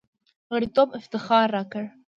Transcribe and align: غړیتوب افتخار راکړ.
غړیتوب 0.53 0.87
افتخار 0.99 1.47
راکړ. 1.57 1.85